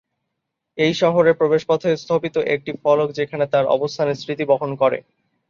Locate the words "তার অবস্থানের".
3.47-4.19